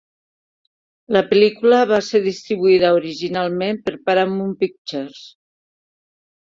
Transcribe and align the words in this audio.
La 1.17 1.21
pel·lícula 1.33 1.83
va 1.91 1.99
ser 2.07 2.23
distribuïda 2.25 2.91
originalment 3.03 3.81
per 3.87 3.97
Paramount 4.09 4.59
Pictures. 4.67 5.25